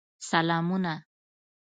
سلامونه! 0.29 0.95